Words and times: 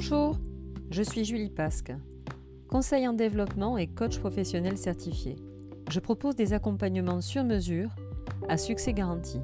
Je 0.00 1.02
suis 1.02 1.24
Julie 1.24 1.50
Pasque, 1.50 1.92
conseil 2.68 3.08
en 3.08 3.14
développement 3.14 3.76
et 3.76 3.88
coach 3.88 4.20
professionnel 4.20 4.78
certifié. 4.78 5.34
Je 5.90 5.98
propose 5.98 6.36
des 6.36 6.52
accompagnements 6.52 7.20
sur 7.20 7.42
mesure 7.42 7.90
à 8.48 8.58
succès 8.58 8.92
garanti. 8.92 9.40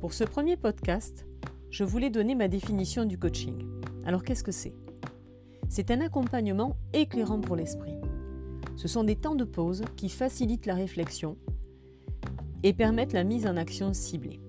Pour 0.00 0.12
ce 0.12 0.24
premier 0.24 0.56
podcast, 0.56 1.24
je 1.70 1.84
voulais 1.84 2.10
donner 2.10 2.34
ma 2.34 2.48
définition 2.48 3.04
du 3.04 3.16
coaching. 3.16 3.64
Alors 4.04 4.24
qu'est-ce 4.24 4.42
que 4.42 4.50
c'est? 4.50 4.74
C'est 5.68 5.92
un 5.92 6.00
accompagnement 6.00 6.76
éclairant 6.92 7.40
pour 7.40 7.54
l'esprit. 7.54 7.94
Ce 8.74 8.88
sont 8.88 9.04
des 9.04 9.16
temps 9.16 9.36
de 9.36 9.44
pause 9.44 9.84
qui 9.94 10.08
facilitent 10.08 10.66
la 10.66 10.74
réflexion 10.74 11.36
et 12.64 12.72
permettent 12.72 13.12
la 13.12 13.22
mise 13.22 13.46
en 13.46 13.56
action 13.56 13.94
ciblée. 13.94 14.40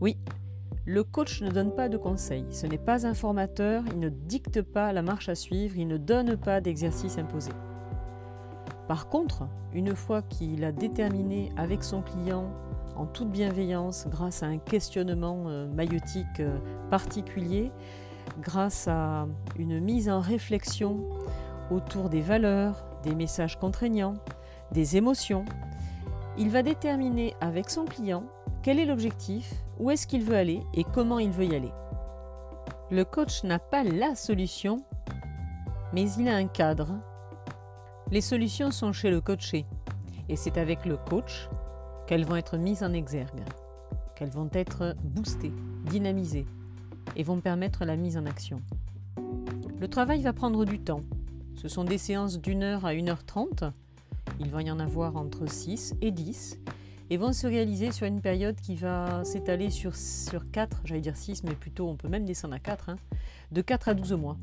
Oui, 0.00 0.16
le 0.88 1.04
coach 1.04 1.42
ne 1.42 1.50
donne 1.50 1.74
pas 1.74 1.90
de 1.90 1.98
conseils, 1.98 2.46
ce 2.48 2.66
n'est 2.66 2.78
pas 2.78 3.06
un 3.06 3.12
formateur, 3.12 3.84
il 3.92 4.00
ne 4.00 4.08
dicte 4.08 4.62
pas 4.62 4.90
la 4.94 5.02
marche 5.02 5.28
à 5.28 5.34
suivre, 5.34 5.76
il 5.76 5.86
ne 5.86 5.98
donne 5.98 6.38
pas 6.38 6.62
d'exercice 6.62 7.18
imposé. 7.18 7.50
Par 8.88 9.10
contre, 9.10 9.46
une 9.74 9.94
fois 9.94 10.22
qu'il 10.22 10.64
a 10.64 10.72
déterminé 10.72 11.52
avec 11.58 11.84
son 11.84 12.00
client 12.00 12.50
en 12.96 13.04
toute 13.04 13.30
bienveillance, 13.30 14.06
grâce 14.08 14.42
à 14.42 14.46
un 14.46 14.56
questionnement 14.56 15.44
euh, 15.48 15.68
maïotique 15.68 16.40
euh, 16.40 16.56
particulier, 16.88 17.70
grâce 18.40 18.88
à 18.88 19.28
une 19.58 19.80
mise 19.80 20.08
en 20.08 20.20
réflexion 20.20 21.00
autour 21.70 22.08
des 22.08 22.22
valeurs, 22.22 22.82
des 23.02 23.14
messages 23.14 23.58
contraignants, 23.58 24.14
des 24.72 24.96
émotions, 24.96 25.44
il 26.38 26.48
va 26.48 26.62
déterminer 26.62 27.34
avec 27.42 27.68
son 27.68 27.84
client 27.84 28.24
quel 28.68 28.80
est 28.80 28.84
l'objectif, 28.84 29.54
où 29.78 29.90
est-ce 29.90 30.06
qu'il 30.06 30.22
veut 30.22 30.36
aller 30.36 30.60
et 30.74 30.84
comment 30.84 31.18
il 31.18 31.30
veut 31.30 31.46
y 31.46 31.54
aller. 31.54 31.72
Le 32.90 33.02
coach 33.02 33.42
n'a 33.42 33.58
pas 33.58 33.82
la 33.82 34.14
solution, 34.14 34.84
mais 35.94 36.12
il 36.18 36.28
a 36.28 36.36
un 36.36 36.48
cadre. 36.48 37.00
Les 38.10 38.20
solutions 38.20 38.70
sont 38.70 38.92
chez 38.92 39.08
le 39.08 39.22
coaché, 39.22 39.64
et 40.28 40.36
c'est 40.36 40.58
avec 40.58 40.84
le 40.84 40.98
coach 40.98 41.48
qu'elles 42.06 42.26
vont 42.26 42.36
être 42.36 42.58
mises 42.58 42.82
en 42.82 42.92
exergue, 42.92 43.42
qu'elles 44.14 44.28
vont 44.28 44.50
être 44.52 44.94
boostées, 45.02 45.54
dynamisées, 45.86 46.44
et 47.16 47.22
vont 47.22 47.40
permettre 47.40 47.86
la 47.86 47.96
mise 47.96 48.18
en 48.18 48.26
action. 48.26 48.60
Le 49.80 49.88
travail 49.88 50.20
va 50.20 50.34
prendre 50.34 50.66
du 50.66 50.78
temps. 50.78 51.04
Ce 51.54 51.68
sont 51.68 51.84
des 51.84 51.96
séances 51.96 52.38
d'une 52.38 52.62
heure 52.62 52.84
à 52.84 52.92
une 52.92 53.08
heure 53.08 53.24
trente. 53.24 53.64
Il 54.38 54.50
va 54.50 54.60
y 54.60 54.70
en 54.70 54.78
avoir 54.78 55.16
entre 55.16 55.48
6 55.48 55.94
et 56.02 56.10
10 56.10 56.58
et 57.10 57.16
vont 57.16 57.32
se 57.32 57.46
réaliser 57.46 57.90
sur 57.92 58.06
une 58.06 58.20
période 58.20 58.56
qui 58.60 58.74
va 58.74 59.24
s'étaler 59.24 59.70
sur, 59.70 59.96
sur 59.96 60.50
4, 60.50 60.82
j'allais 60.84 61.00
dire 61.00 61.16
6, 61.16 61.42
mais 61.44 61.54
plutôt 61.54 61.88
on 61.88 61.96
peut 61.96 62.08
même 62.08 62.24
descendre 62.24 62.54
à 62.54 62.58
4, 62.58 62.90
hein, 62.90 62.96
de 63.52 63.62
4 63.62 63.88
à 63.88 63.94
12 63.94 64.12
mois. 64.12 64.36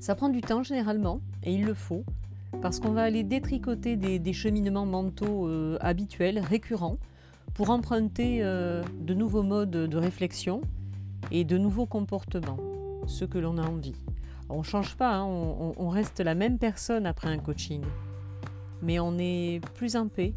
Ça 0.00 0.14
prend 0.14 0.28
du 0.28 0.42
temps 0.42 0.62
généralement, 0.62 1.20
et 1.42 1.54
il 1.54 1.64
le 1.64 1.74
faut, 1.74 2.04
parce 2.60 2.78
qu'on 2.78 2.92
va 2.92 3.02
aller 3.02 3.24
détricoter 3.24 3.96
des, 3.96 4.32
cheminements 4.32 4.86
mentaux 4.86 5.48
euh, 5.48 5.78
habituels, 5.80 6.38
récurrents, 6.38 6.98
pour 7.54 7.70
emprunter 7.70 8.40
euh, 8.42 8.82
de 9.00 9.14
nouveaux 9.14 9.42
modes 9.42 9.70
de 9.70 9.96
réflexion 9.96 10.60
et 11.30 11.44
de 11.44 11.56
nouveaux 11.56 11.86
comportements, 11.86 12.58
ceux 13.06 13.26
que 13.26 13.38
l'on 13.38 13.56
a 13.56 13.66
envie. 13.66 13.94
on 14.50 14.58
ne 14.58 14.62
change 14.62 14.96
pas, 14.96 15.14
hein, 15.14 15.24
on 15.24 15.88
reste 15.88 16.20
la 16.20 16.34
même 16.34 16.58
personne 16.58 17.06
après 17.06 17.28
un 17.28 17.38
coaching, 17.38 17.82
mais 18.82 18.98
on 18.98 19.16
est 19.18 19.60
plus 19.74 19.96
en 19.96 20.08
paix, 20.08 20.34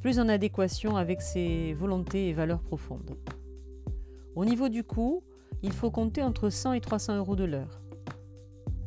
plus 0.00 0.18
en 0.18 0.28
adéquation 0.28 0.96
avec 0.96 1.22
ses 1.22 1.72
volontés 1.74 2.28
et 2.28 2.32
valeurs 2.32 2.62
profondes. 2.62 3.16
Au 4.34 4.44
niveau 4.44 4.68
du 4.68 4.84
coût, 4.84 5.22
il 5.62 5.72
faut 5.72 5.90
compter 5.90 6.22
entre 6.22 6.50
100 6.50 6.74
et 6.74 6.80
300 6.80 7.16
euros 7.16 7.36
de 7.36 7.44
l'heure. 7.44 7.80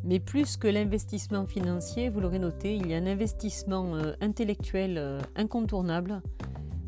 Mais 0.03 0.19
plus 0.19 0.57
que 0.57 0.67
l'investissement 0.67 1.45
financier, 1.45 2.09
vous 2.09 2.21
l'aurez 2.21 2.39
noté, 2.39 2.75
il 2.75 2.87
y 2.87 2.93
a 2.93 2.97
un 2.97 3.05
investissement 3.05 3.95
euh, 3.95 4.13
intellectuel 4.21 4.97
euh, 4.97 5.19
incontournable 5.35 6.21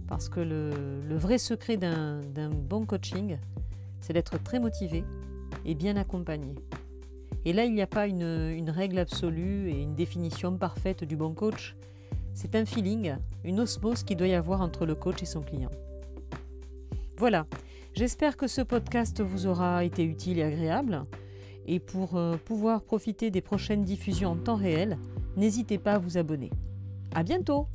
parce 0.08 0.30
que 0.30 0.40
le, 0.40 1.16
vrai 1.16 1.38
secret 1.38 1.78
d'un 1.78 2.22
bon 2.50 2.86
coaching, 2.86 3.38
c'est 4.00 4.14
d'être 4.14 4.42
très 4.42 4.60
motivé 4.60 5.04
et 5.66 5.76
bien 5.76 5.96
accompagné. 5.96 6.56
Et 7.46 7.54
là, 7.54 7.66
il 7.66 7.74
n'y 7.74 7.82
a 7.82 7.88
pas 7.88 8.08
une 8.08 8.70
règle 8.70 9.00
absolue 9.00 9.70
et 9.70 9.82
une 9.82 9.96
définition 9.96 10.56
parfaite 10.58 11.04
du 11.04 11.16
bon 11.16 11.34
coach, 11.34 11.76
c'est 12.34 12.56
un 12.56 12.66
feeling, 12.66 13.16
une 13.44 13.60
osmose 13.60 14.04
qui 14.04 14.16
doit 14.16 14.28
y 14.28 14.34
avoir 14.34 14.62
entre 14.62 14.86
le 14.86 14.96
coach 14.96 15.22
et 15.22 15.26
son 15.26 15.42
client. 15.42 15.72
Voilà, 17.18 17.46
j'espère 17.94 18.38
que 18.38 18.48
ce 18.48 18.62
podcast 18.62 19.22
vous 19.22 19.48
aura 19.48 19.84
été 19.84 20.04
utile 20.04 20.40
et 20.40 20.44
agréable. 20.44 21.06
Et 21.66 21.80
pour 21.80 22.18
euh, 22.18 22.36
pouvoir 22.36 22.82
profiter 22.82 23.32
des 23.32 23.42
prochaines 23.42 23.84
diffusions 23.84 24.32
en 24.32 24.36
temps 24.36 24.56
réel, 24.56 24.98
n'hésitez 25.38 25.78
pas 25.78 25.94
à 25.94 26.00
vous 26.00 26.18
abonner. 26.18 26.50
À 27.16 27.24
bientôt! 27.24 27.68